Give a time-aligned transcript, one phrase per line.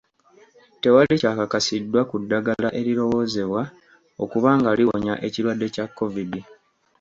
[0.81, 3.61] Tewali kyakakasiddwa ku ddagala eriwoozebwa
[4.23, 6.41] okuba nga liwonya ekirwadde kya Kovidi.